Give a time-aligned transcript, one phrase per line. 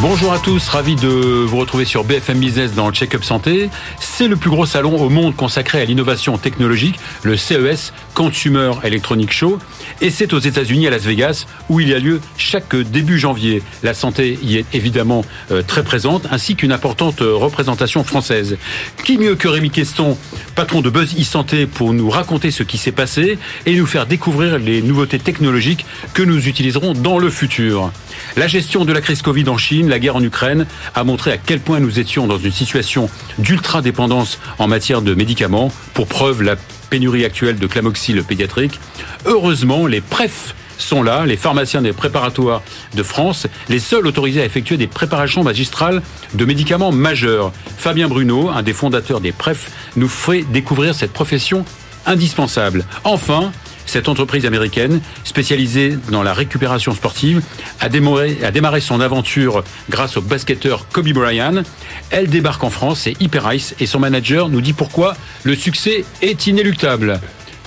[0.00, 3.68] Bonjour à tous, ravi de vous retrouver sur BFM Business dans le Check-up Santé.
[3.98, 9.32] C'est le plus gros salon au monde consacré à l'innovation technologique, le CES, Consumer Electronic
[9.32, 9.58] Show.
[10.00, 13.60] Et c'est aux États-Unis, à Las Vegas, où il y a lieu chaque début janvier.
[13.82, 18.56] La santé y est évidemment euh, très présente, ainsi qu'une importante euh, représentation française.
[19.02, 20.16] Qui mieux que Rémi Queston,
[20.54, 24.58] patron de Buzz e-Santé, pour nous raconter ce qui s'est passé et nous faire découvrir
[24.58, 25.84] les nouveautés technologiques
[26.14, 27.90] que nous utiliserons dans le futur?
[28.36, 31.38] La gestion de la crise Covid en Chine, la guerre en Ukraine, a montré à
[31.38, 35.72] quel point nous étions dans une situation d'ultra-dépendance en matière de médicaments.
[35.94, 36.56] Pour preuve, la
[36.90, 38.80] pénurie actuelle de clamoxyle pédiatrique.
[39.26, 42.62] Heureusement, les PREF sont là, les pharmaciens des préparatoires
[42.94, 46.02] de France, les seuls autorisés à effectuer des préparations magistrales
[46.34, 47.52] de médicaments majeurs.
[47.76, 51.64] Fabien Bruno, un des fondateurs des PREF, nous fait découvrir cette profession
[52.06, 52.84] indispensable.
[53.04, 53.52] Enfin,
[53.88, 57.42] cette entreprise américaine, spécialisée dans la récupération sportive,
[57.80, 61.62] a démarré, son aventure grâce au basketteur Kobe Bryant.
[62.10, 66.04] Elle débarque en France, c'est Hyper Ice, et son manager nous dit pourquoi le succès
[66.22, 67.20] est inéluctable.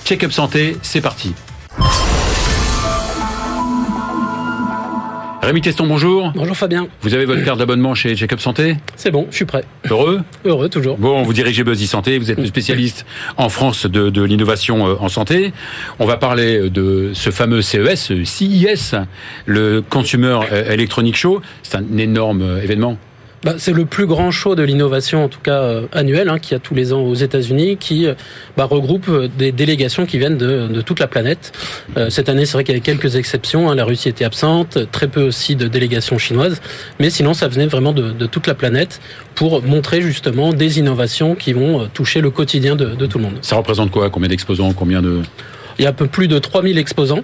[0.04, 1.34] Check-up santé, c'est parti.
[5.42, 6.30] Rémi Teston, bonjour.
[6.36, 6.86] Bonjour Fabien.
[7.00, 9.64] Vous avez votre carte d'abonnement chez Check-up Santé C'est bon, je suis prêt.
[9.90, 10.98] Heureux Heureux, toujours.
[10.98, 13.04] Bon, vous dirigez Buzzy Santé, vous êtes le spécialiste
[13.36, 15.52] en France de, de l'innovation euh, en santé.
[15.98, 18.94] On va parler de ce fameux CES, CIS,
[19.46, 21.42] le Consumer Electronic Show.
[21.64, 22.96] C'est un énorme euh, événement
[23.44, 26.54] bah, c'est le plus grand show de l'innovation, en tout cas euh, annuel, hein, qui
[26.54, 28.14] a tous les ans aux États-Unis, qui euh,
[28.56, 31.52] bah, regroupe euh, des délégations qui viennent de, de toute la planète.
[32.08, 33.70] cette année, c'est vrai qu'il y avait quelques exceptions.
[33.70, 36.60] Hein, la Russie était absente, très peu aussi de délégations chinoises,
[37.00, 39.00] mais sinon, ça venait vraiment de, de toute la planète
[39.34, 43.38] pour montrer justement des innovations qui vont toucher le quotidien de, de tout le monde.
[43.42, 44.10] Ça représente quoi?
[44.10, 44.72] Combien d'exposants?
[44.72, 45.22] Combien de
[45.78, 47.22] il y a un peu plus de 3000 exposants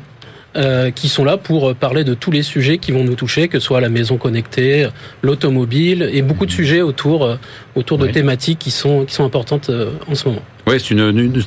[0.56, 3.58] euh, qui sont là pour parler de tous les sujets qui vont nous toucher, que
[3.58, 4.88] ce soit la maison connectée,
[5.22, 7.36] l'automobile et beaucoup de sujets autour euh,
[7.75, 10.42] autour de thématiques qui sont qui sont importantes euh, en ce moment.
[10.66, 11.00] Oui, c'est une,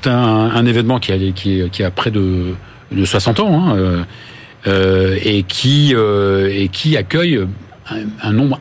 [0.05, 2.53] un, un, événement qui a qui, qui a près de,
[2.91, 4.05] de 60 ans hein,
[4.67, 7.39] euh, et qui et qui accueille
[7.89, 8.59] un, un nombre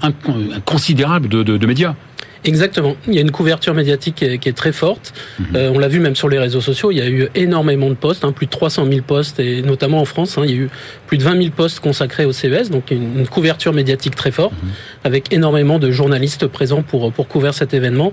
[0.65, 1.95] considérable de, de, de médias.
[2.45, 2.97] Exactement.
[3.06, 5.12] Il y a une couverture médiatique qui est, très forte.
[5.39, 5.47] Mhm.
[5.56, 6.91] Euh, on l'a vu même sur les réseaux sociaux.
[6.91, 10.01] Il y a eu énormément de postes, hein, plus de 300 000 postes, et notamment
[10.01, 10.71] en France, hein, il y a eu
[11.06, 14.71] plus de 20 000 postes consacrés au CES, donc une, couverture médiatique très forte, mhm.
[15.05, 18.12] avec énormément de journalistes présents pour pour couvrir cet événement,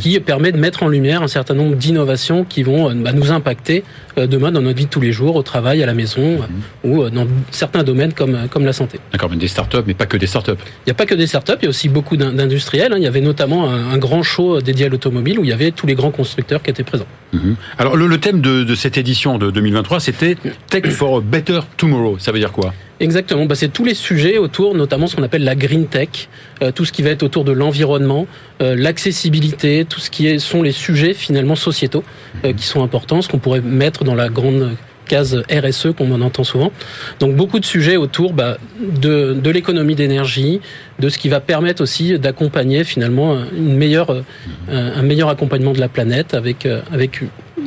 [0.00, 3.30] qui permet de mettre en lumière un certain nombre d'innovations qui vont euh, bah, nous
[3.30, 3.84] impacter
[4.18, 6.90] euh, demain dans notre vie de tous les jours, au travail, à la maison, mhm.
[6.90, 8.98] ou dans certains domaines comme comme la santé.
[9.12, 10.52] D'accord, mais des startups, mais pas que des startups.
[10.52, 12.92] Il n'y a pas que des startups, il y a aussi beaucoup d'industriels.
[12.92, 12.96] Hein.
[12.98, 15.86] Il y avait notamment un, grand show dédié à l'automobile où il y avait tous
[15.86, 17.06] les grands constructeurs qui étaient présents.
[17.32, 17.56] Mhm.
[17.78, 20.36] Alors le, thème de, cette édition de 2023, c'était
[20.70, 22.18] Tech for a Better Tomorrow.
[22.18, 22.72] Ça veut dire quoi?
[22.98, 26.28] Exactement, bah, c'est tous les sujets autour, notamment ce qu'on appelle la green tech,
[26.62, 28.26] euh, tout ce qui va être autour de l'environnement,
[28.62, 32.04] euh, l'accessibilité, tout ce qui est, sont les sujets finalement sociétaux
[32.44, 34.76] euh, qui sont importants, ce qu'on pourrait mettre dans la grande
[35.06, 36.72] case RSE qu'on en entend souvent.
[37.20, 40.60] Donc beaucoup de sujets autour bah, de, l'économie d'énergie,
[40.98, 44.20] de ce qui va permettre aussi d'accompagner finalement euh,
[44.68, 47.22] un meilleur accompagnement de la planète avec, euh, avec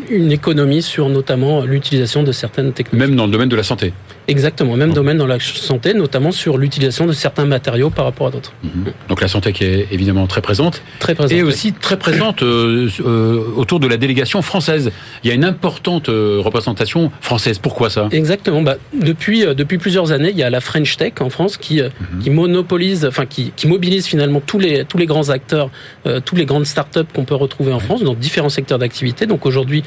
[0.10, 3.10] une économie sur notamment l'utilisation de certaines technologies.
[3.10, 3.94] Même dans le domaine de la santé
[4.30, 8.32] Exactement, même domaine dans la santé, notamment sur l'utilisation de certains matériaux par rapport à
[8.32, 8.54] d'autres.
[8.64, 8.94] Mhm.
[9.08, 10.84] Donc la santé qui est évidemment très présente.
[11.00, 11.38] Très présente.
[11.38, 14.92] Et aussi très présente euh, euh, autour de la délégation française.
[15.24, 17.58] Il y a une importante euh, représentation française.
[17.58, 18.08] Pourquoi ça?
[18.12, 18.62] Exactement.
[18.62, 22.20] Bah, depuis, depuis plusieurs années, il y a la French Tech en France qui, mhm.
[22.22, 25.70] qui monopolise, enfin qui, qui, mobilise finalement tous les, tous les grands acteurs,
[26.26, 29.26] tous les grandes startups qu'on peut retrouver en France dans différents secteurs d'activité.
[29.26, 29.84] Donc aujourd'hui,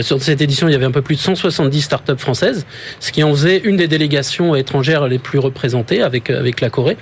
[0.00, 2.66] sur cette édition, il y avait un peu plus de 170 startups françaises,
[3.00, 6.98] ce qui en faisait une des délégations étrangères les plus représentées avec, avec la Corée.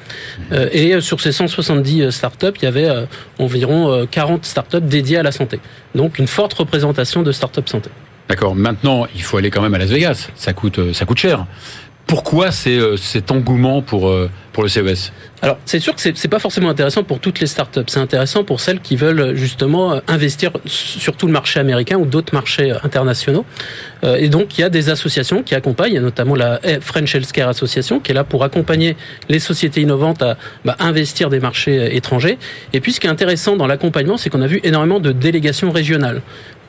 [0.52, 3.04] Euh, et sur ces 170 startups, il y avait euh,
[3.38, 5.58] environ 40 euh, startups dédiées à la santé.
[5.94, 7.90] Donc une forte représentation de startups santé.
[8.28, 8.54] D'accord.
[8.54, 10.28] Maintenant, il faut aller quand même à Las Vegas.
[10.34, 11.46] Ça coûte, ça coûte cher.
[12.06, 14.12] Pourquoi c'est cet engouement pour,
[14.52, 15.12] pour le CES
[15.42, 17.84] alors, c'est sûr que c'est pas forcément intéressant pour toutes les startups.
[17.88, 22.32] C'est intéressant pour celles qui veulent justement investir sur tout le marché américain ou d'autres
[22.34, 23.44] marchés internationaux.
[24.02, 26.58] Euh, et donc, il y a des associations qui accompagnent, il y a notamment la
[26.80, 28.96] French Healthcare Association qui est là pour accompagner
[29.28, 32.38] les sociétés innovantes à bah, investir des marchés étrangers.
[32.72, 35.70] Et puis, ce qui est intéressant dans l'accompagnement, c'est qu'on a vu énormément de délégations
[35.70, 36.22] régionales.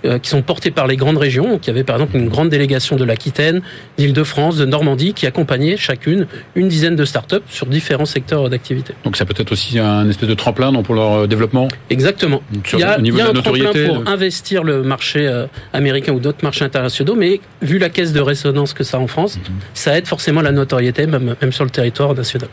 [0.05, 1.49] Euh, qui sont portés par les grandes régions.
[1.49, 3.61] Donc, il y avait par exemple une grande délégation de l'Aquitaine,
[3.97, 8.93] d'Île-de-France, de Normandie, qui accompagnait chacune une dizaine de startups sur différents secteurs d'activité.
[9.03, 11.67] Donc ça peut être aussi un espèce de tremplin pour leur euh, développement?
[11.89, 12.41] Exactement.
[12.65, 14.03] Sur, il y a, au niveau il y a de un la notoriété tremplin pour
[14.03, 18.19] de- investir le marché euh, américain ou d'autres marchés internationaux, mais vu la caisse de
[18.21, 19.55] résonance que ça a en France, Mhm.
[19.73, 22.49] ça aide forcément la notoriété, même, même sur le territoire national.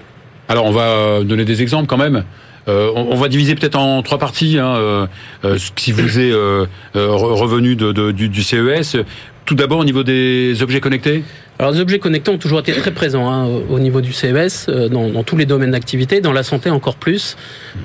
[0.48, 2.24] Alors on va euh, donner des exemples quand même.
[2.66, 4.58] Euh, on, va diviser peut-être en trois parties.
[4.58, 5.06] Hein, euh,
[5.44, 6.66] euh, ce qui vous est re-
[6.96, 8.96] revenu de, de- du, du CES.
[9.44, 11.22] Tout d'abord au niveau des objets connectés.
[11.58, 14.66] Alors les objets connectés ont toujours été très présents hein, au au niveau du CES,
[14.68, 17.36] euh, dans, dans tous les domaines d'activité, dans la santé encore plus.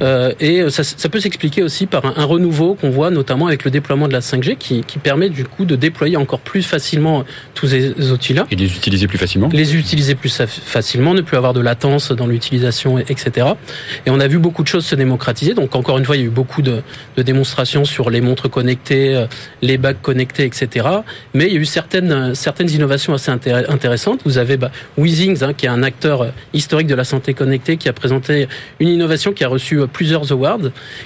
[0.01, 3.63] Euh, et ça, ça peut s'expliquer aussi par un, un renouveau qu'on voit notamment avec
[3.65, 7.23] le déploiement de la 5G qui, qui permet du coup de déployer encore plus facilement
[7.53, 8.47] tous ces outils-là.
[8.51, 9.49] Et les utiliser plus facilement.
[9.51, 13.47] les utiliser plus fa- facilement, ne plus avoir de latence dans l'utilisation, etc.
[14.05, 15.53] Et on a vu beaucoup de choses se démocratiser.
[15.53, 16.81] Donc encore une fois, il y a eu beaucoup de,
[17.17, 19.25] de démonstrations sur les montres connectées, euh,
[19.61, 20.87] les bagues connectées, etc.
[21.33, 24.21] Mais il y a eu certaines euh, certaines innovations assez intér- intéressantes.
[24.25, 27.77] Vous avez bah, Weezings, hein, qui est un acteur euh, historique de la santé connectée,
[27.77, 28.47] qui a présenté
[28.79, 30.59] une innovation qui a reçu euh, plusieurs awards,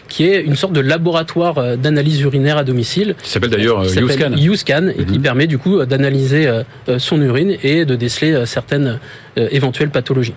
[0.08, 4.32] qui est une sorte de laboratoire euh, d'analyse urinaire à domicile Qui s'appelle d'ailleurs YouScan.
[4.36, 5.22] YouScan et qui Mhm.
[5.22, 6.50] permet du coup d'analyser
[6.98, 9.00] son urine et de déceler certaines
[9.36, 10.34] éventuelles pathologies.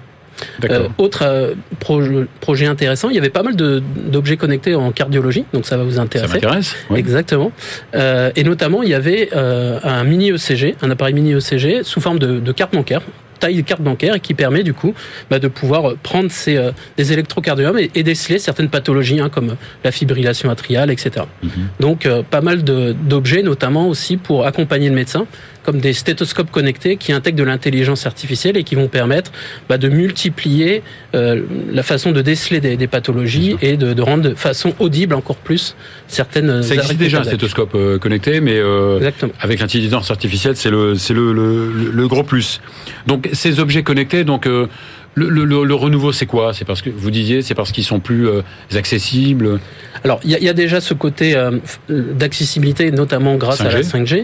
[0.69, 5.45] Euh, autre euh, proje- projet intéressant, il y avait pas mal d'objets connectés en cardiologie,
[5.53, 6.35] donc ça va vous Ça intéresser.
[6.35, 6.77] m'intéresse.
[6.91, 6.99] ouais.
[6.99, 7.53] Exactement.
[7.95, 12.19] Euh, et notamment, il y avait un mini ECG, un appareil mini ECG sous forme
[12.19, 13.03] de, de carte bancaire
[13.39, 14.95] taille de carte bancaire et qui permet du coup
[15.31, 19.57] bah, de pouvoir prendre ces, euh, des électrocardiogrames et, et déceler certaines pathologies hein, comme
[19.85, 21.27] la fibrillation atriale, etc.
[21.43, 21.51] Mhm.
[21.81, 25.27] Donc euh, pas mal d'objets, notamment aussi pour accompagner le médecin,
[25.65, 29.33] comme des stéthoscopes connectés qui intègrent de l'intelligence artificielle et qui vont permettre
[29.69, 30.83] bah, de multiplier
[31.17, 31.43] euh,
[31.73, 35.37] la façon de déceler des, des pathologies et de, de rendre de façon audible encore
[35.37, 35.75] plus
[36.07, 36.63] certaines.
[36.63, 39.11] Ça existe déjà un stéthoscope euh, connecté, mais euh,
[39.41, 42.61] avec l'intelligence artificielle, c'est le, c'est le, le, le- le gros plus.
[43.09, 44.67] Donc ces objets connectés, donc euh,
[45.15, 46.53] le, le, le- le renouveau, c'est quoi?
[46.53, 48.43] C'est parce que vous disiez, c'est parce qu'ils sont plus euh,
[48.75, 49.61] accessibles.
[50.05, 51.53] Alors, il y, a- il y a déjà ce côté euh,
[51.89, 54.05] d'accessibilité, notamment grâce à la 5G.
[54.05, 54.17] 5G.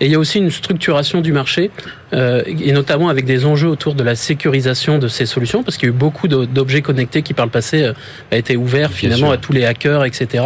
[0.00, 1.70] Et il y a aussi une structuration du marché,
[2.14, 5.88] euh, et notamment avec des enjeux autour de la sécurisation de ces solutions, parce qu'il
[5.88, 7.92] y a eu beaucoup d'objets connectés qui, par le passé, euh,
[8.30, 9.32] a été ouvert Bien finalement sûr.
[9.34, 10.44] à tous les hackers, etc.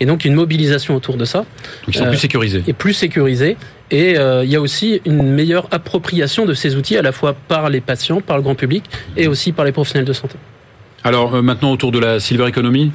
[0.00, 1.46] Et donc, une mobilisation autour de ça Donc
[1.88, 2.62] ils sont Euh, plus sécurisés.
[2.66, 3.56] est plus sécurisée.
[3.92, 7.34] Et euh, il y a aussi une meilleure appropriation de ces outils, à la fois
[7.48, 8.84] par les patients, par le grand public,
[9.16, 10.36] et aussi par les professionnels de santé.
[11.02, 12.92] Alors euh, maintenant autour de la silver economy,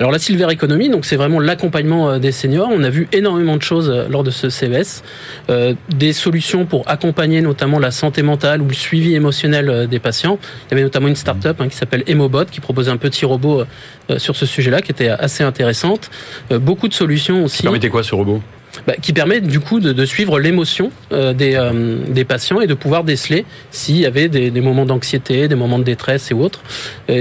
[0.00, 2.68] Alors la Silver Economy, donc c'est vraiment l'accompagnement euh, des seniors.
[2.70, 5.02] On a vu énormément de choses euh, lors de ce CES,
[5.50, 9.98] Euh, des solutions pour accompagner notamment la santé mentale ou le suivi émotionnel euh, des
[9.98, 10.38] patients.
[10.66, 13.64] Il y avait notamment une start-up hein, qui s'appelle Emobot qui proposait un petit robot
[14.10, 16.10] euh, sur ce sujet-là qui était assez intéressante.
[16.52, 18.40] Euh, beaucoup de solutions aussi permettez quoi ce robot?
[18.88, 22.66] Bah, qui permet du coup de, de suivre l'émotion euh, des, euh, des patients et
[22.66, 26.34] de pouvoir déceler s'il y avait des, des moments d'anxiété, des moments de détresse et
[26.34, 26.62] autres.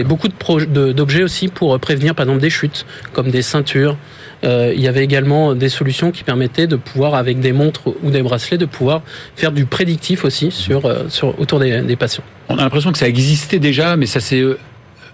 [0.06, 3.98] Beaucoup d'objets aussi pour euh, prévenir par exemple des chutes, comme des ceintures.
[4.46, 8.12] Euh, il y avait également des solutions qui permettaient de pouvoir, avec des montres ou
[8.12, 9.02] des bracelets, de pouvoir
[9.36, 12.24] faire du prédictif aussi sur, euh, sur, autour des, des patients.
[12.48, 14.58] On a l'impression que ça existait déjà, mais ça s'est euh,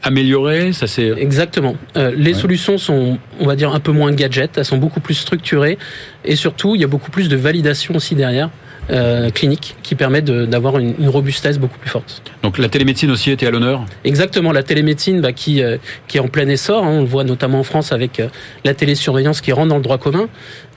[0.03, 1.13] amélioré, ça s'est.
[1.17, 1.75] Exactement.
[1.97, 2.39] Euh, les Ouais.
[2.39, 5.77] solutions sont, on va dire, un peu moins gadget, elles sont beaucoup plus structurées
[6.25, 8.49] et surtout, il y a beaucoup plus de validation aussi derrière.
[8.89, 12.21] Euh, clinique qui permet de- d'avoir une, une robustesse beaucoup plus forte.
[12.43, 13.85] Donc la télémédecine aussi était à l'honneur.
[14.03, 15.77] Exactement, la télémédecine bah, qui, euh,
[16.07, 18.27] qui est en plein essor, hein, on le voit notamment en France avec euh,
[18.65, 20.27] la télésurveillance qui rentre dans le droit commun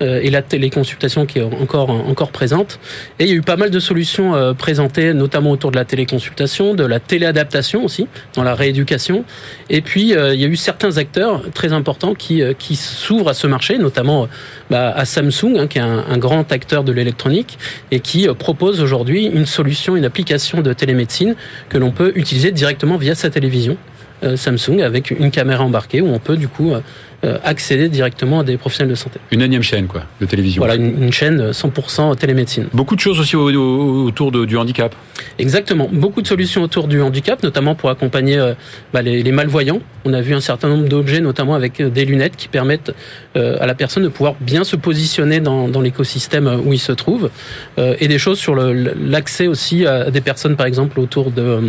[0.02, 2.78] euh, et la téléconsultation qui est encore, encore présente.
[3.18, 5.84] Et il y a eu pas mal de solutions euh, présentées, notamment autour de la
[5.84, 9.24] téléconsultation, de la téléadaptation aussi, dans la rééducation.
[9.70, 13.30] Et puis, euh, il y a eu certains acteurs très importants qui, euh, qui s'ouvrent
[13.30, 14.26] à ce marché, notamment euh,
[14.70, 17.58] bah, à Samsung, hein, qui est un, un grand acteur de l'électronique
[17.90, 21.34] et qui euh, propose aujourd'hui une solution, une application de télémédecine
[21.68, 23.76] que l'on peut utiliser directement via sa télévision
[24.22, 26.80] euh, Samsung avec une caméra embarquée où on peut du coup euh,
[27.44, 29.18] accéder directement à des professionnels de santé.
[29.30, 30.60] Une énième chaîne, quoi, de télévision.
[30.60, 32.66] Voilà, une, une chaîne 100% télémédecine.
[32.72, 34.94] Beaucoup de choses aussi au- au- autour de- du handicap.
[35.38, 35.88] Exactement.
[35.92, 38.54] Beaucoup de solutions autour du handicap, notamment pour accompagner euh,
[38.92, 39.80] bah, les, les malvoyants.
[40.04, 42.92] On a vu un certain nombre d'objets, notamment avec euh, des lunettes qui permettent
[43.36, 46.92] euh, à la personne de pouvoir bien se positionner dans, dans l'écosystème où il se
[46.92, 47.30] trouve.
[47.78, 51.60] Euh, et des choses sur l'accès aussi à des personnes, par exemple, autour de, euh,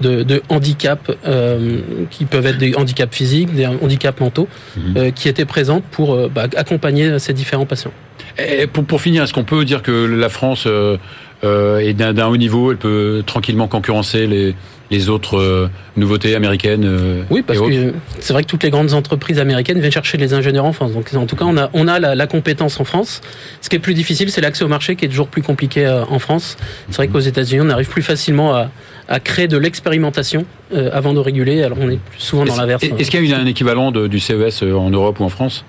[0.00, 1.78] de, de handicaps euh,
[2.10, 4.96] qui peuvent être des handicaps physiques, des handicaps mentaux, Mhm.
[4.96, 7.92] euh, qui étaient présentes pour euh, bah, accompagner ces différents patients.
[8.38, 10.96] Et pour, pour finir, est-ce qu'on peut dire que la France euh,
[11.44, 14.54] euh, est d'un haut niveau Elle peut tranquillement concurrencer les,
[14.92, 16.88] les autres nouveautés américaines
[17.30, 20.64] Oui, parce que c'est vrai que toutes les grandes entreprises américaines viennent chercher les ingénieurs
[20.64, 20.92] en France.
[20.92, 23.20] Donc en tout cas, on a, on a la, compétence en France.
[23.60, 26.18] Ce qui est plus difficile, c'est l'accès au marché qui est toujours plus compliqué en
[26.18, 26.56] France.
[26.88, 28.70] C'est vrai qu'aux États-Unis, on arrive plus facilement à,
[29.08, 30.44] à créer de l'expérimentation
[30.92, 31.62] avant de réguler.
[31.62, 32.82] Alors on est plus souvent dans l'inverse.
[32.82, 35.64] Est-ce qu'il y a un équivalent du CES en Europe ou en France?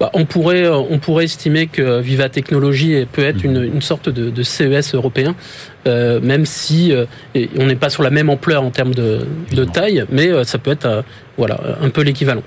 [0.00, 4.08] Bah, on, pourrait, euh, on pourrait estimer que Viva Technologies peut être une, une sorte
[4.08, 5.36] de, de, CES européen,
[5.86, 7.06] euh, même si euh,
[7.58, 10.58] on n'est pas sur la même ampleur en termes de, de taille, mais euh, ça
[10.58, 11.02] peut être euh,
[11.38, 12.42] voilà, un peu l'équivalent.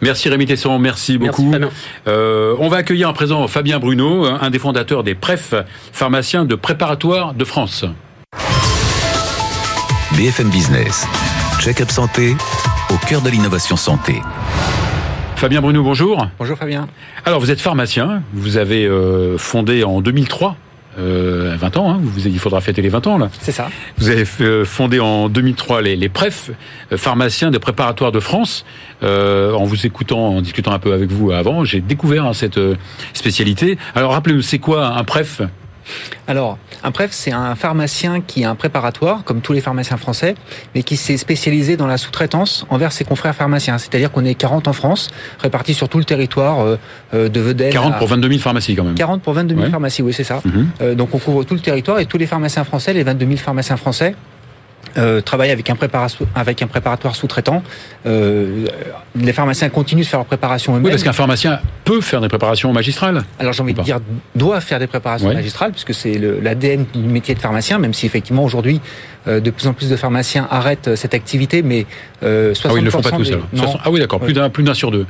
[0.00, 1.52] Merci Rémi Tesson, merci beaucoup.
[2.06, 5.54] on va accueillir en présent Fabien Bruno, un des fondateurs des PREF,
[5.92, 7.84] pharmaciens de préparatoire de France.
[10.16, 11.06] BFM Business,
[11.60, 12.36] check-up santé,
[12.90, 14.20] au cœur de l'innovation santé.
[15.38, 16.26] Fabien Bruno, bonjour.
[16.40, 16.88] Bonjour Fabien.
[17.24, 20.56] Alors vous êtes pharmacien, vous avez euh, fondé en 2003
[20.98, 23.28] euh, 20 ans, hein, vous, il faudra fêter les 20 ans là.
[23.40, 23.68] C'est ça.
[23.98, 26.50] Vous avez euh, fondé en 2003 les, les PREF,
[26.90, 28.64] euh, pharmaciens des préparatoires de France.
[29.04, 32.58] Euh, en vous écoutant, en discutant un peu avec vous avant, j'ai découvert hein, cette
[33.12, 33.78] spécialité.
[33.94, 35.42] Alors rappelez-nous, c'est quoi un PREF
[36.26, 40.34] alors, un PREF, c'est un pharmacien qui a un préparatoire, comme tous les pharmaciens français,
[40.74, 43.78] mais qui s'est spécialisé dans la sous-traitance envers ses confrères pharmaciens.
[43.78, 46.76] C'est-à-dire qu'on est 40 en France, répartis sur tout le territoire euh,
[47.14, 47.72] euh, de Vedel.
[47.72, 48.94] 40 pour 22 000 pharmacies quand même.
[48.94, 50.40] 40 pour 22 000 pharmacies, oui, c'est ça.
[50.44, 50.68] Mhm.
[50.80, 53.38] Euh, donc on couvre tout le territoire et tous les pharmaciens français, les 22 000
[53.38, 54.14] pharmaciens français,
[54.96, 57.62] euh, travailler avec un, préparatoire, avec un préparatoire sous-traitant.
[58.06, 58.66] Euh,
[59.14, 60.86] les pharmaciens continuent de faire leur préparation eux-mêmes.
[60.86, 63.22] Oui, parce qu'un pharmacien peut faire des préparations magistrales.
[63.38, 64.00] Alors j'ai envie de dire
[64.34, 68.44] doit faire des préparations magistrales, puisque c'est l'ADN du métier de pharmacien, même si effectivement
[68.44, 68.80] aujourd'hui
[69.28, 71.86] euh, de plus en plus de pharmaciens arrêtent cette activité, mais
[72.22, 73.30] euh, 60% ah oui, ils ne le font pas tous.
[73.84, 74.32] Ah oui, d'accord, plus
[74.64, 75.06] d'un sur deux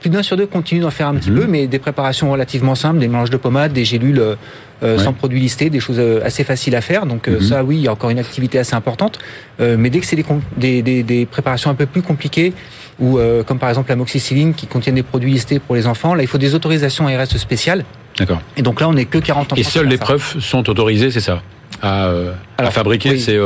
[0.00, 1.40] plus d'un sur deux continue d'en faire un petit mhm.
[1.40, 4.36] peu, mais des préparations relativement simples, des mélanges de pommades, des gélules
[4.82, 7.04] euh, sans produits listés, des choses euh, assez faciles à faire.
[7.04, 7.40] Donc euh, mhm.
[7.42, 9.18] ça, oui, il y a encore une activité assez importante.
[9.58, 10.16] mais dès que c'est
[10.56, 12.54] des, des, des, préparations un peu plus compliquées,
[12.98, 16.22] ou comme par exemple la moxicilline qui contient des produits listés pour les enfants, là,
[16.22, 17.84] il faut des autorisations ARS spéciales.
[18.18, 18.40] D'accord.
[18.56, 19.56] Et donc là, on n'est que 40 ans.
[19.56, 21.42] Et seules les preuves sont autorisées, c'est ça?
[21.82, 22.10] À,
[22.58, 23.38] à, fabriquer ces...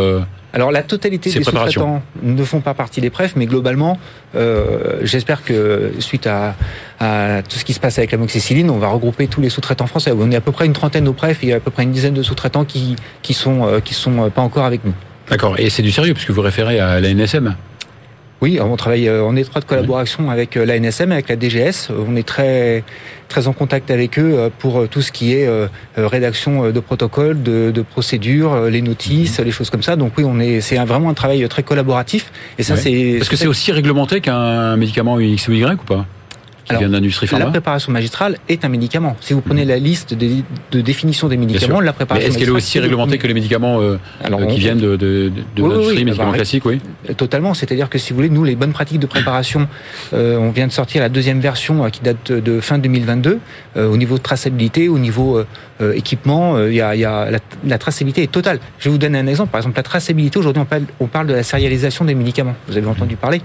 [0.54, 3.99] Alors la totalité des sous-traitants ne font pas partie des prefs, mais globalement,
[4.37, 6.54] euh, j'espère que suite à,
[7.49, 10.12] tout ce qui se passe avec la moxicilline, on va regrouper tous les sous-traitants français.
[10.16, 12.14] On est à peu près une trentaine au prefs et à peu près une dizaine
[12.14, 14.94] de sous-traitants qui qui sont euh, qui sont pas encore avec nous.
[15.28, 15.58] D'accord.
[15.58, 17.56] Et c'est du sérieux puisque vous référez à la NSM.
[18.42, 21.90] Oui, on travaille euh, en étroite collaboration avec euh, la NSM, avec la DGS.
[21.90, 22.84] On est très
[23.28, 25.48] très en contact avec eux euh, pour tout ce qui est
[25.96, 29.44] rédaction de protocoles, de, de procédures, les notices, mhm.
[29.46, 29.96] les choses comme ça.
[29.96, 32.32] Donc oui, on est c'est vraiment un travail très collaboratif.
[32.58, 36.06] Et ça, c'est parce que c'est aussi réglementé qu'un médicament X ou Y ou pas?
[36.64, 39.16] Qui vient d'industrie La préparation magistrale est un médicament.
[39.21, 42.52] Si vous prenez la liste de, de définition des médicaments, la préparation Est-ce qu'elle est
[42.52, 45.97] aussi réglementée que les médicaments euh, Alors, euh, qui viennent de, de, de oui, l'industrie,
[45.99, 46.80] oui, médicaments classiques, oui
[47.16, 47.54] Totalement.
[47.54, 49.68] C'est-à-dire que si vous voulez, nous, les bonnes pratiques de préparation,
[50.12, 53.38] euh, on vient de sortir la deuxième version euh, qui date de fin 2022.
[53.76, 55.42] Euh, au niveau de traçabilité, au niveau
[55.80, 58.60] euh, équipement, il y a, y a la, la, traçabilité est totale.
[58.78, 59.50] Je vais vous donner un exemple.
[59.50, 62.54] Par exemple, la traçabilité, aujourd'hui, on parle, on parle de la sérialisation des médicaments.
[62.68, 63.42] Vous avez entendu parler.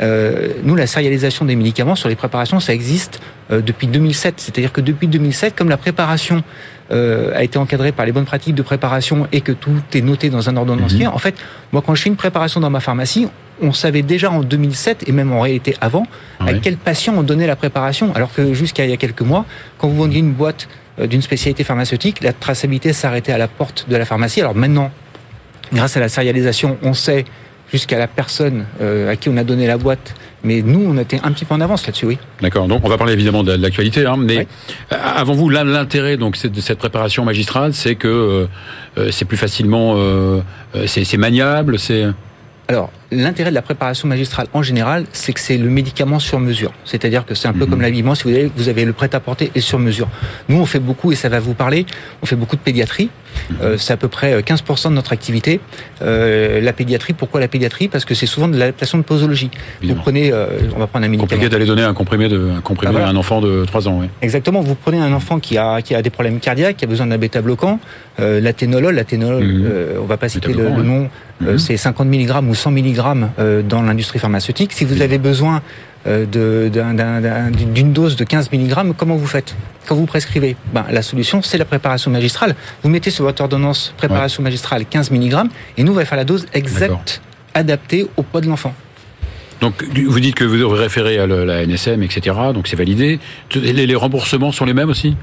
[0.00, 3.20] Euh, nous, la sérialisation des médicaments sur les préparations, ça existe
[3.50, 4.34] euh, depuis 2007.
[4.38, 6.42] C'est-à-dire que depuis 2007, comme la préparation
[6.90, 10.30] euh, a été encadrée par les bonnes pratiques de préparation et que tout est noté
[10.30, 11.14] dans un ordonnancier, mhm.
[11.14, 11.34] en fait,
[11.72, 13.28] moi, quand je fais une préparation dans ma pharmacie,
[13.62, 16.06] on savait déjà en 2007 et même en réalité avant
[16.38, 18.10] à quel patient on donnait la préparation.
[18.14, 19.44] Alors que jusqu'à il y a quelques mois,
[19.76, 20.66] quand vous vendiez une boîte
[21.06, 24.40] d'une spécialité pharmaceutique, la traçabilité s'arrêtait à la porte de la pharmacie.
[24.40, 24.90] Alors maintenant,
[25.72, 27.24] grâce à la sérialisation, on sait
[27.72, 30.14] jusqu'à la personne euh, à qui on a donné la boîte.
[30.42, 32.18] Mais nous, on était un petit peu en avance là-dessus, oui.
[32.40, 32.66] D'accord.
[32.66, 34.46] Donc, on va parler évidemment de l'actualité, hein, mais
[34.90, 38.48] euh, avant vous, l'intérêt donc de cette préparation magistrale, c'est que
[38.96, 39.96] euh, c'est plus facilement,
[40.86, 42.06] c'est maniable, c'est.
[42.70, 46.72] Alors, l'intérêt de la préparation magistrale en général, c'est que c'est le médicament sur mesure.
[46.84, 47.68] C'est-à-dire que c'est un peu mhm.
[47.70, 50.06] comme l'habillement, si vous avez, vous avez le prêt-à-porter et sur mesure.
[50.48, 51.84] Nous, on fait beaucoup, et ça va vous parler,
[52.22, 53.10] on fait beaucoup de pédiatrie.
[53.50, 53.56] Mhm.
[53.62, 55.60] Euh, c'est à peu près 15% euh, de notre activité.
[56.02, 57.88] Euh, la pédiatrie, pourquoi la pédiatrie?
[57.88, 59.50] Parce que c'est souvent de l'adaptation de posologie.
[59.82, 61.28] Vous prenez, euh, on va prendre un médicament.
[61.28, 63.98] Compliqué d'aller donner un comprimé, de, un comprimé ah, à un enfant de 3 ans.
[64.00, 64.06] Oui.
[64.22, 64.60] Exactement.
[64.60, 67.18] Vous prenez un enfant qui a, qui a des problèmes cardiaques, qui a besoin d'un
[67.18, 67.80] bêta-bloquant.
[68.18, 69.72] Euh, l'athénolol, l'athénolol, mhm.
[70.02, 71.08] on va pas citer le, le, nom,
[71.56, 73.00] c'est 50 mg ou 100 mg
[73.38, 74.72] euh, dans l'industrie pharmaceutique.
[74.72, 75.62] Si vous avez besoin
[76.06, 79.54] d'une dose de 15 mg, comment vous faites?
[79.86, 82.54] Quand vous prescrivez ben, La solution, c'est la préparation magistrale.
[82.82, 86.24] Vous mettez sur votre ordonnance préparation magistrale 15 mg et nous, on va faire la
[86.24, 87.20] dose exacte,
[87.54, 88.74] adaptée au poids de l'enfant.
[89.60, 92.36] Donc vous dites que vous référez à la NSM, etc.
[92.54, 93.18] Donc c'est validé.
[93.54, 95.16] Les remboursements sont les mêmes aussi?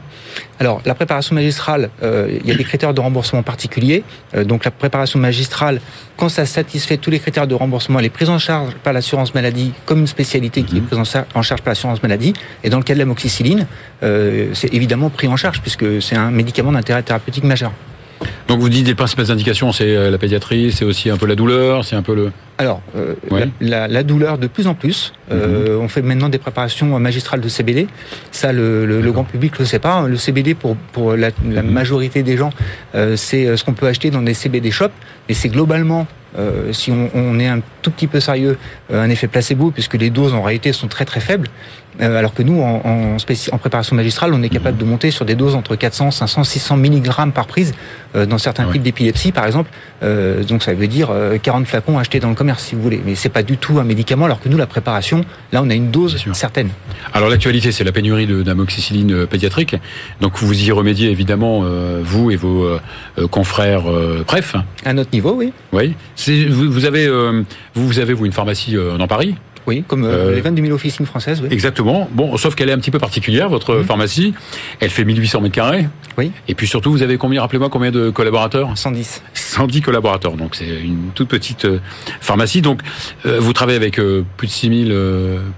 [0.59, 4.03] Alors, la préparation magistrale, euh, il y a des critères de remboursement particuliers.
[4.35, 5.81] Euh, donc, la préparation magistrale,
[6.15, 9.35] quand ça satisfait tous les critères de remboursement, elle est prise en charge par l'assurance
[9.35, 10.87] maladie comme une spécialité qui est mhm.
[10.87, 12.33] prise en charge par l'assurance maladie.
[12.63, 13.67] Et dans le cas de l'amoxicilline,
[14.03, 17.71] euh, c'est évidemment pris en charge puisque c'est un médicament d'intérêt thérapeutique majeur.
[18.47, 21.35] Donc vous dites les principales indications, c'est euh, la pédiatrie, c'est aussi un peu la
[21.35, 22.31] douleur, c'est un peu le.
[22.57, 23.13] Alors euh,
[23.59, 25.13] la, douleur de plus en plus.
[25.31, 25.83] Euh, mhm.
[25.83, 27.87] on fait maintenant des préparations magistrales de CBD.
[28.31, 30.07] Ça, le, grand public le sait pas.
[30.07, 31.69] Le CBD pour pour la, mhm.
[31.69, 32.51] majorité des gens,
[32.93, 34.93] c'est ce qu'on peut acheter dans des CBD shops,
[35.27, 36.07] mais c'est globalement
[36.71, 38.57] si on, on, est un tout petit peu sérieux,
[38.93, 41.49] un effet placebo, puisque les doses en réalité sont très très faibles.
[42.01, 45.35] Euh, alors que nous, en, en, préparation magistrale, on est capable de monter sur des
[45.35, 47.73] doses entre 400, 500, 600 mg par prise
[48.15, 49.71] euh, dans certains types d'épilepsie, par exemple.
[50.03, 51.09] Euh, donc ça veut dire
[51.41, 53.01] 40 flacons achetés dans le commerce, si vous voulez.
[53.05, 55.73] Mais c'est pas du tout un médicament, alors que nous, la préparation, là, on a
[55.73, 56.69] une dose certaine.
[57.13, 59.75] Alors l'actualité, c'est la pénurie d'amoxicilline pédiatrique.
[60.21, 61.63] Donc vous y remédiez évidemment,
[62.03, 62.77] vous et vos
[63.31, 63.83] confrères
[64.25, 64.55] PREF.
[64.85, 65.51] À notre niveau, oui.
[65.71, 65.95] Oui.
[66.49, 67.09] Vous, vous, avez,
[67.73, 69.35] vous avez vous une pharmacie dans Paris?
[69.67, 71.41] Oui, comme euh, euh, les 22 000 officines françaises.
[71.43, 71.49] Oui.
[71.51, 72.07] Exactement.
[72.11, 73.83] Bon, sauf qu'elle est un petit peu particulière, votre mhm.
[73.83, 74.33] pharmacie.
[74.79, 75.87] Elle fait 1800 mètres carrés.
[76.17, 76.31] Oui.
[76.47, 78.71] Et puis surtout, vous avez combien, rappelez-moi, combien de collaborateurs?
[78.75, 79.21] 110.
[79.33, 80.37] 110 collaborateurs.
[80.37, 81.79] Donc c'est une toute petite euh,
[82.21, 82.61] pharmacie.
[82.61, 82.81] Donc
[83.25, 84.95] vous travaillez avec plus de 6000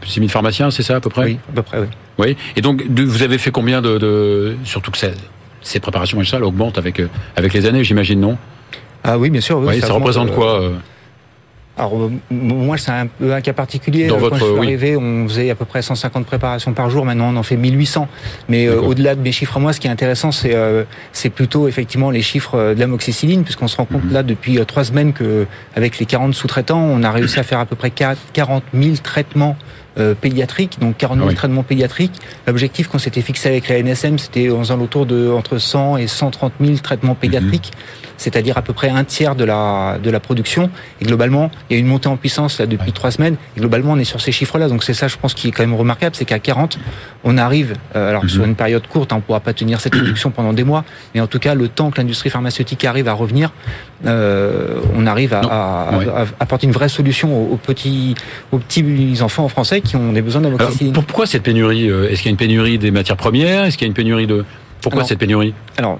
[0.02, 1.26] plus 6000 pharmaciens, c'est ça à peu près?
[1.26, 1.88] Oui, à peu près, oui.
[2.18, 2.38] Oui.
[2.56, 4.98] Et donc vous avez fait combien de, de surtout que
[5.62, 7.02] ces préparations magistrales augmentent avec
[7.36, 8.38] avec les années, j'imagine, non?
[9.04, 9.60] Ah oui, bien sûr.
[9.60, 10.72] Oui, ça, représente quoi
[11.80, 14.08] alors euh, moi c'est un peu un cas particulier.
[14.08, 17.06] Dans Quand je suis arrivé, on faisait à peu près 150 préparations par jour.
[17.06, 18.08] Maintenant on en fait 1800.
[18.50, 20.84] Mais euh, au-delà de mes chiffres à moi, ce qui est intéressant, c'est euh,
[21.14, 24.14] c'est plutôt effectivement les chiffres de l'amoxicilline, puisqu'on se rend compte mhm.
[24.14, 27.66] là depuis trois semaines que avec les 40 sous-traitants, on a réussi à faire à
[27.66, 29.56] peu près 40 000 traitements
[30.20, 32.20] pédiatriques, donc 40 000 ah traitements pédiatriques.
[32.48, 36.54] L'objectif qu'on s'était fixé avec la NSM, c'était aux alentours de entre 100 et 130
[36.60, 37.72] 000 traitements pédiatriques.
[37.74, 40.70] Mhm c'est-à-dire à peu près un tiers de la, de la production.
[41.02, 43.38] Et globalement, il y a une montée en puissance là depuis trois semaines.
[43.56, 44.68] Et globalement, on est sur ces chiffres-là.
[44.68, 46.78] Donc c'est ça, je pense, qui est quand même remarquable, c'est qu'à 40,
[47.24, 48.50] on arrive, euh, alors sur mhm.
[48.50, 50.84] une période courte, hein, on ne pourra pas tenir cette production pendant des mois,
[51.16, 53.52] mais en tout cas, le temps que l'industrie pharmaceutique arrive à revenir,
[54.06, 55.90] euh, on arrive à,
[56.40, 58.16] apporter une vraie solution aux, petits,
[58.52, 60.94] aux petits enfants français qui ont des besoins d'amoxicilline.
[60.94, 63.86] Pourquoi cette pénurie euh, Est-ce qu'il y a une pénurie des matières premières Est-ce qu'il
[63.86, 64.46] y a une pénurie de
[64.82, 65.54] pourquoi cette pénurie?
[65.78, 66.00] Alors,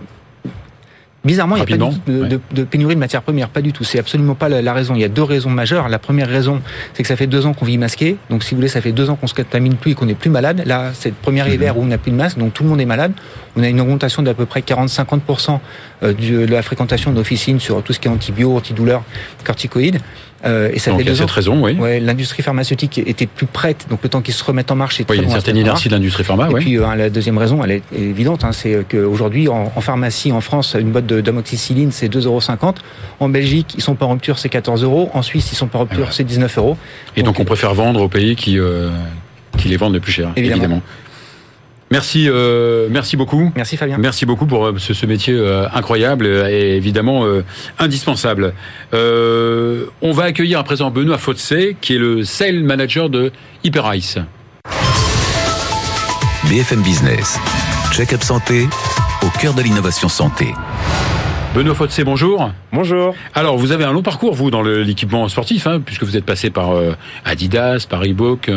[1.26, 3.84] Bizarrement, il n'y a pas de, de, pénurie de matières premières, pas du tout.
[3.84, 4.96] C'est absolument pas la, raison.
[4.96, 5.90] Il y a deux raisons majeures.
[5.90, 6.62] La première raison,
[6.94, 8.16] c'est que ça fait deux ans qu'on vit masqué.
[8.30, 10.14] Donc, si vous voulez, ça fait deux ans qu'on se contamine plus et qu'on n'est
[10.14, 10.64] plus malade.
[10.66, 11.54] Là, c'est le premier mhm.
[11.54, 13.12] hiver où on n'a plus de masque, donc tout le monde est malade.
[13.58, 15.60] On a une augmentation d'à peu près 40-50%
[16.04, 19.04] euh, de la fréquentation d'officines sur tout ce qui est antibio, antidouleur,
[19.44, 20.00] corticoïdes.
[20.46, 21.74] Euh, et ça donc, fait cette raison, oui.
[21.74, 25.10] Ouais, l'industrie pharmaceutique était plus prête, donc le temps qu'ils se remettent en marche, c'est
[25.10, 26.50] oui, Il y a une certaine inertie de l'industrie pharma.
[26.50, 30.32] Et puis euh, la deuxième raison, elle est évidente, hein, c'est qu'aujourd'hui en, en, pharmacie
[30.32, 32.42] en France, une boîte d'amoxicilline c'est 2,50 euros.
[33.20, 35.10] En Belgique, ils sont pas en rupture, c'est 14 euros.
[35.14, 36.78] En Suisse, ils sont pas en rupture, c'est 19 euros.
[37.18, 38.58] Et donc, on préfère vendre aux pays qui
[39.58, 40.82] qui les vendent le plus cher, évidemment.
[41.92, 43.52] Merci, euh, merci beaucoup.
[43.56, 43.98] Merci Fabien.
[43.98, 47.26] Merci beaucoup pour euh, ce, métier euh, incroyable et évidemment
[47.80, 48.54] indispensable.
[48.94, 53.32] on va accueillir à présent Benoît Fotsé, qui est le sales manager de
[53.64, 54.20] Hyperice.
[56.50, 57.40] BFM Business,
[57.92, 58.68] check-up santé
[59.24, 60.54] au cœur de l'innovation santé.
[61.56, 62.52] Benoît Fotsé, bonjour.
[62.72, 63.16] Bonjour.
[63.34, 66.52] Alors, vous avez un long parcours, vous, dans l'équipement sportif, hein, puisque vous êtes passé
[66.52, 66.72] par
[67.26, 68.50] Adidas, par Reebok.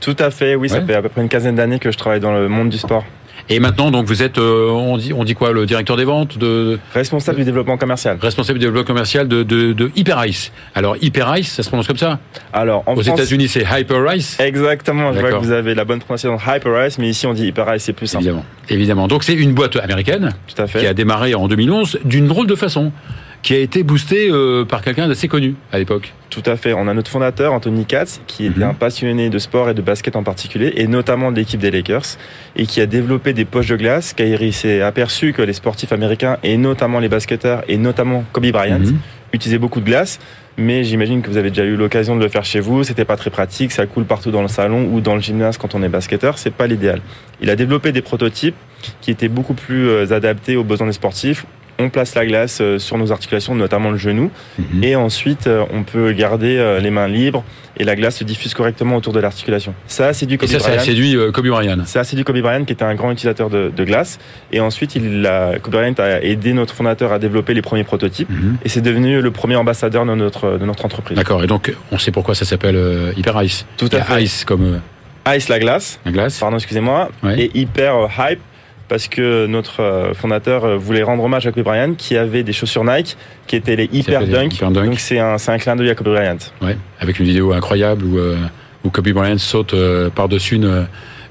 [0.00, 2.20] Tout à fait, oui, ça fait à peu près une quinzaine d'années que je travaille
[2.20, 3.04] dans le monde du sport.
[3.50, 6.36] Et maintenant, donc, vous êtes, euh, on dit, on dit quoi, le directeur des ventes
[6.36, 8.18] de responsable du développement commercial.
[8.20, 10.52] Responsable du développement commercial de de, de Hyperice.
[10.74, 12.18] Alors Hyperice, ça se prononce comme ça
[12.52, 14.38] Alors en aux États-Unis, c'est Hyperice.
[14.38, 15.12] Exactement.
[15.14, 17.92] Je vois que vous avez la bonne prononciation Hyperice, mais ici on dit Hyperice, c'est
[17.94, 18.24] plus simple.
[18.24, 18.44] Évidemment.
[18.68, 19.08] Évidemment.
[19.08, 20.34] Donc c'est une boîte américaine.
[20.54, 20.80] Tout à fait.
[20.80, 22.92] Qui a démarré en 2011 d'une drôle de façon
[23.42, 26.12] qui a été boosté euh, par quelqu'un d'assez connu à l'époque.
[26.30, 26.72] Tout à fait.
[26.72, 28.74] On a notre fondateur, Anthony Katz, qui est un mhm.
[28.74, 32.18] passionné de sport et de basket en particulier, et notamment de l'équipe des Lakers,
[32.56, 35.92] et qui a développé des poches de glace, car il s'est aperçu que les sportifs
[35.92, 38.98] américains, et notamment les basketteurs, et notamment Kobe Bryant, mhm.
[39.32, 40.18] utilisaient beaucoup de glace.
[40.60, 42.82] Mais j'imagine que vous avez déjà eu l'occasion de le faire chez vous.
[42.82, 43.70] C'était pas très pratique.
[43.70, 46.36] Ça coule partout dans le salon ou dans le gymnase quand on est basketteur.
[46.36, 47.00] C'est pas l'idéal.
[47.40, 48.56] Il a développé des prototypes
[49.00, 51.46] qui étaient beaucoup plus euh, adaptés aux besoins des sportifs
[51.78, 54.84] on place la glace sur nos articulations, notamment le genou, Mhm.
[54.84, 57.44] et ensuite on peut garder les mains libres
[57.80, 59.72] et la glace se diffuse correctement autour de l'articulation.
[59.86, 60.84] Ça, c'est du Kobe ça, ça a Bryant.
[60.84, 61.84] séduit euh, Kobe Bryant.
[61.84, 64.18] Ça, c'est du Kobe Bryant qui était un grand utilisateur de, de glace.
[64.52, 68.28] Et ensuite, il a, Kobe Bryant a aidé notre fondateur à développer les premiers prototypes.
[68.30, 68.56] Mhm.
[68.64, 71.16] Et c'est devenu le premier ambassadeur de notre, de notre entreprise.
[71.16, 71.44] D'accord.
[71.44, 73.64] Et donc, on sait pourquoi ça s'appelle euh, Hyper Ice.
[73.76, 74.24] Tout à fait.
[74.24, 74.80] Ice comme
[75.28, 76.38] euh, Ice la glace, la glace.
[76.38, 77.38] pardon, excusez-moi, Ouais.
[77.38, 78.40] et hyper euh, hype
[78.88, 82.52] parce que notre euh, fondateur euh, voulait rendre hommage à Kobe Bryant qui avait des
[82.52, 84.54] chaussures Nike qui étaient les Hyper Dunk.
[84.54, 84.86] Hyper Dunk.
[84.86, 86.38] Donc c'est un, clin d'œil à Kobe Bryant.
[86.62, 86.76] Ouais.
[87.00, 88.36] Avec une vidéo incroyable où, euh,
[88.84, 90.86] où Kobe Bryant saute euh, par-dessus une,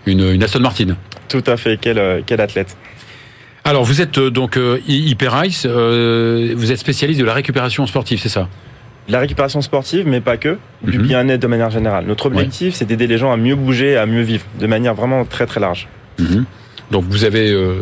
[0.05, 0.95] une, une Aston Martin.
[1.29, 2.77] Tout à fait, quel, quel athlète.
[3.65, 5.65] Alors, vous êtes donc euh, Hy- Hyper Ice.
[5.65, 8.47] vous êtes spécialiste de la récupération sportive, c'est ça?
[9.09, 11.07] La récupération sportive, mais pas que, du Mhm.
[11.07, 12.05] bien-être de manière générale.
[12.07, 15.23] Notre objectif, c'est d'aider les gens à mieux bouger, à mieux vivre, de manière vraiment
[15.25, 15.87] très très large.
[16.19, 16.45] Mhm.
[16.91, 17.73] Donc, vous avez, euh,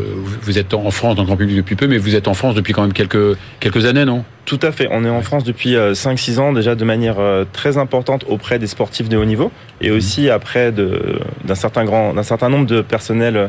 [0.41, 2.55] vous- êtes en France dans le grand public depuis peu, mais vous êtes en France
[2.55, 4.23] depuis quand même quelques quelques années, non?
[4.45, 4.87] Tout à fait.
[4.91, 8.57] On est en France depuis euh, 5-6 ans déjà de manière euh, très importante auprès
[8.57, 12.65] des sportifs de haut niveau et aussi après de- d'un certain grand, d'un certain nombre
[12.65, 13.47] de personnels, euh,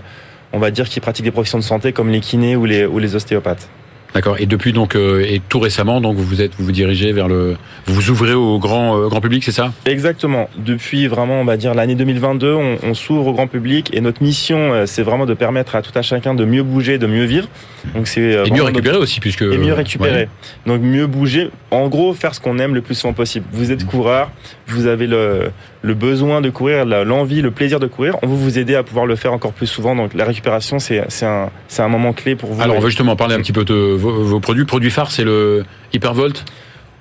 [0.53, 2.99] on va dire, qui pratiquent des professions de santé comme les kinés ou les, ou
[2.99, 3.69] les ostéopathes.
[4.17, 4.37] D'accord.
[4.41, 7.29] Et depuis donc euh, et tout récemment, donc vous vous êtes vous vous dirigez vers
[7.29, 9.75] le, vous vous ouvrez au grand euh, grand public, c'est ça?
[9.85, 10.49] Exactement.
[10.57, 14.23] Depuis vraiment, on va dire, l'année 2022, on, on s'ouvre au grand public et notre
[14.23, 17.25] mission, euh, c'est vraiment de permettre à tout un chacun de mieux bouger, de mieux
[17.27, 17.47] vivre.
[17.95, 20.11] Donc c'est Et mieux notre- récupérer aussi, puisque et mieux récupérer.
[20.23, 20.29] Ouais.
[20.67, 21.51] Donc mieux bouger.
[21.71, 23.45] En gros, faire ce qu'on aime le plus souvent possible.
[23.53, 24.31] Vous êtes coureur,
[24.69, 25.51] vous avez le,
[25.83, 28.17] le besoin de courir, l'envie, le plaisir de courir.
[28.23, 29.95] On veut vous aider à pouvoir le faire encore plus souvent.
[29.95, 32.63] Donc la récupération, c'est un, un moment clé pour vous.
[32.63, 34.65] Alors, on va justement parler un petit peu de vos, vos produits.
[34.65, 36.45] Produit phare, c'est le Hypervolt,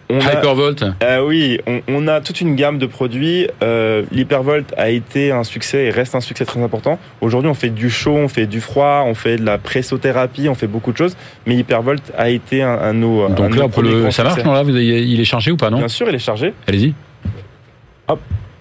[0.10, 0.86] on a- Hypervolt.
[1.01, 3.47] Euh, oui, on, on a toute une gamme de produits.
[3.63, 6.99] Euh, L'Hypervolt a été un succès et reste un succès très important.
[7.21, 10.54] Aujourd'hui, on fait du chaud, on fait du froid, on fait de la pressothérapie, on
[10.54, 11.17] fait beaucoup de choses.
[11.47, 14.54] Mais Hypervolt a été un, un un Donc nos là, pour le, ça marche, non
[14.54, 16.54] là, vous avez- il est chargé ou pas, non Bien sûr, il est chargé.
[16.67, 16.93] Allez-y.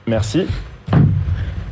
[0.07, 0.47] Merci.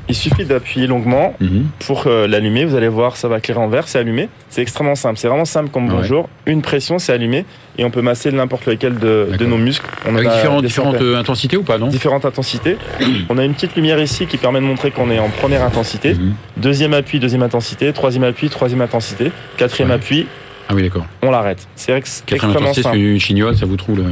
[0.09, 1.67] Il suffit d'appuyer longuement Mhm.
[1.87, 2.65] pour euh, l'allumer.
[2.65, 4.29] Vous allez voir, ça va éclairer en vert, c'est allumé.
[4.51, 5.17] C'est extrêmement simple.
[5.19, 5.95] C'est vraiment simple comme Ouais.
[5.95, 6.29] bonjour.
[6.45, 7.45] Une pression, c'est allumé.
[7.79, 9.87] Et on peut masser n'importe lequel de, nos muscles.
[10.07, 11.87] On Avec a différentes, euh, intensités ou pas, non?
[11.87, 12.77] Différentes intensités.
[13.31, 16.15] On a une petite lumière ici qui permet de montrer qu'on est en première intensité.
[16.15, 16.35] Mhm.
[16.59, 17.93] Deuxième appui, deuxième intensité.
[17.93, 19.31] Troisième appui, troisième intensité.
[19.57, 19.95] Quatrième Ouais.
[19.97, 20.27] appui,
[20.69, 21.07] Ah oui, d'accord.
[21.23, 21.67] on l'arrête.
[21.77, 22.97] C'est extrêmement intensité, c'est simple.
[22.99, 24.05] une chignole, ça vous trouve le...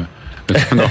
[0.77, 0.85] Non.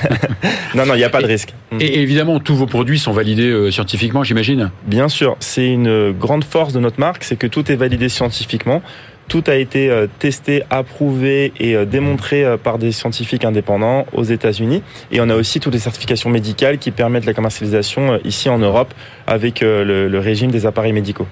[0.86, 1.54] Non, il n'y a pas de risque.
[1.80, 4.72] Et évidemment, tous vos produits sont validés euh, scientifiquement, j'imagine.
[4.86, 8.82] Bien sûr, c'est une grande force de notre marque, c'est que tout est validé scientifiquement.
[9.28, 14.82] Tout a été euh, testé, approuvé et euh, démontré par des scientifiques indépendants aux États-Unis.
[15.12, 18.92] Et on a aussi toutes les certifications médicales qui permettent la commercialisation ici en Europe
[19.28, 21.28] avec le, le régime des appareils médicaux.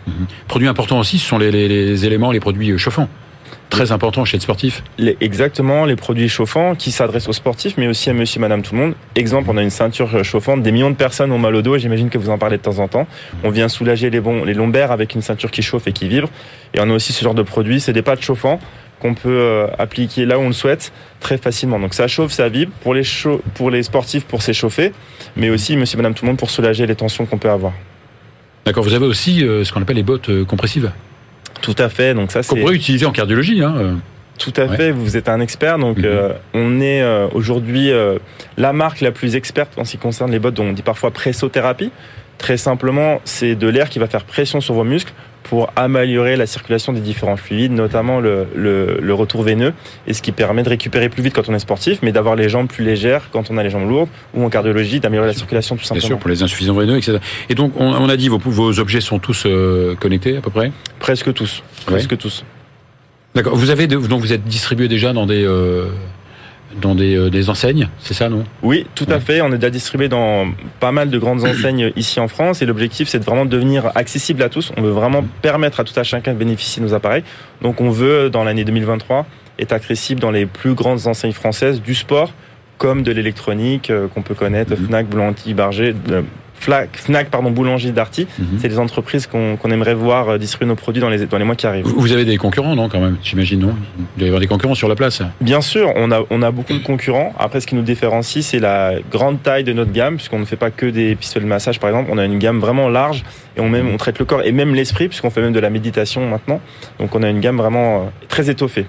[0.48, 3.10] Produit important aussi, ce sont les, les- les éléments, les produits chauffants.
[3.70, 4.82] Très important chez le sportif.
[4.98, 8.74] Les- exactement, les produits chauffants qui s'adressent aux sportifs, mais aussi à monsieur, madame, tout
[8.74, 8.94] le monde.
[9.16, 11.80] Exemple, on a une ceinture chauffante, des millions de personnes ont mal au dos, et
[11.80, 13.08] j'imagine que vous en parlez de temps en temps.
[13.44, 16.30] On vient soulager les, bons, les lombaires avec une ceinture qui chauffe et qui vibre.
[16.74, 18.60] Et on a aussi ce genre de produits, c'est des pattes chauffants
[19.00, 21.78] qu'on peut euh, appliquer là où on le souhaite très facilement.
[21.80, 23.04] Donc ça chauffe, ça vibre pour les,
[23.54, 24.92] pour les sportifs pour s'échauffer,
[25.36, 27.74] mais aussi monsieur, madame, tout le monde pour soulager les tensions qu'on peut avoir.
[28.66, 30.92] D'accord, vous avez aussi euh, ce qu'on appelle les bottes euh, compressives.
[31.62, 32.62] Tout à fait, donc ça Qu'on c'est...
[32.62, 33.62] pourrait utiliser en cardiologie.
[33.64, 33.76] Hein.
[33.78, 33.94] euh.
[34.38, 34.78] Tout à Ouais.
[34.78, 36.06] fait, vous êtes un expert, donc Mhm.
[36.06, 38.20] euh, on est euh, aujourd'hui euh,
[38.56, 41.10] la marque la plus experte en ce qui concerne les bottes, dont on dit parfois
[41.12, 41.92] pressothérapie.
[42.38, 45.12] Très simplement, c'est de l'air qui va faire pression sur vos muscles
[45.50, 49.74] pour améliorer la circulation des différents fluides, notamment le, le, le retour veineux,
[50.08, 52.50] et ce qui permet de récupérer plus vite quand on est sportif, mais d'avoir les
[52.50, 55.76] jambes plus légères quand on a les jambes lourdes, ou en cardiologie, d'améliorer la circulation
[55.76, 56.08] tout Bien simplement.
[56.08, 57.20] sûr, pour les insuffisants veineux, etc.
[57.50, 60.50] Et donc, on, on a dit, vos, vos objets sont tous euh, connectés à peu
[60.50, 60.72] près?
[61.00, 62.44] Presque tous, presque tous.
[63.36, 63.56] D'accord.
[63.56, 65.90] Vous avez donc vous êtes distribué déjà dans des euh,
[66.82, 68.44] dans des, euh, des enseignes, c'est ça, non?
[68.62, 69.42] Oui, tout à fait.
[69.42, 70.48] On est déjà distribué dans
[70.80, 74.44] pas mal de grandes enseignes ici en France et l'objectif c'est de vraiment devenir accessible
[74.44, 74.72] à tous.
[74.78, 77.24] On veut vraiment permettre à tout à chacun de bénéficier de nos appareils.
[77.62, 79.26] Donc on veut dans l'année 2023
[79.60, 82.32] être accessible dans les plus grandes enseignes françaises du sport
[82.78, 84.86] comme de l'électronique euh, qu'on peut connaître, Mhm.
[84.88, 85.96] Fnac, Boulangerie, Barger,
[86.60, 88.28] Fla- Fnac, pardon, Boulangerie, Darty.
[88.40, 88.60] Mhm.
[88.60, 91.44] C'est les entreprises qu'on qu'on aimerait voir euh, distribuer nos produits dans les, dans les
[91.44, 91.86] mois qui arrivent.
[91.86, 93.76] Vous vous avez des concurrents, non, quand même J'imagine, non?
[93.98, 95.22] Il doit y avoir des concurrents sur la place.
[95.42, 97.34] Bien sûr, on a, on a beaucoup de concurrents.
[97.38, 100.56] Après, ce qui nous différencie, c'est la grande taille de notre gamme, puisqu'on ne fait
[100.56, 102.10] pas que des pistolets de massage, par exemple.
[102.12, 103.24] On a une gamme vraiment large
[103.56, 105.70] et on, même, on traite le corps et même l'esprit, puisqu'on fait même de la
[105.70, 106.60] méditation maintenant.
[107.00, 108.86] Donc, on a une gamme vraiment euh, très étoffée.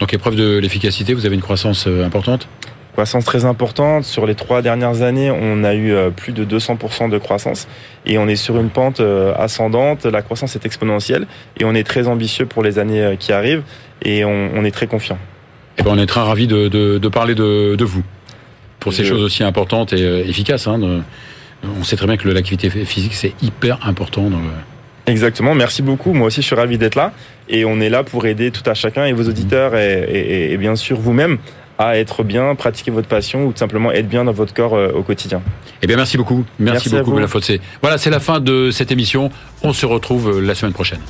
[0.00, 2.48] Donc, épreuve de l'efficacité, vous avez une croissance euh, importante?
[2.92, 4.04] Croissance très importante.
[4.04, 7.68] Sur les trois dernières années, on a eu euh, plus de 200% de croissance
[8.04, 10.06] et on est sur une pente euh, ascendante.
[10.06, 11.26] La croissance est exponentielle
[11.58, 13.62] et on est très ambitieux pour les années euh, qui arrivent
[14.02, 15.18] et on, on est très confiant.
[15.78, 18.02] eh ben, on est très ravis de, de, de parler de, de, vous
[18.80, 20.66] pour ces choses aussi importantes et efficaces.
[20.66, 20.80] Hein,
[21.62, 24.50] on sait très bien que l'activité physique, c'est hyper important dans le
[25.06, 26.12] Exactement, merci beaucoup.
[26.12, 27.12] Moi aussi, je suis ravi d'être là.
[27.48, 30.98] Et on est là pour aider tout à chacun et vos auditeurs et, bien sûr
[30.98, 31.38] vous-même
[31.80, 34.92] à être bien, pratiquer votre passion ou tout simplement être bien dans votre corps euh,
[34.92, 35.40] au quotidien.
[35.80, 36.44] Eh bien, merci beaucoup.
[36.58, 37.58] Merci, beaucoup, Bella Fossé.
[37.80, 39.30] Voilà, c'est la fin de cette émission.
[39.62, 41.00] On se retrouve euh, la semaine prochaine.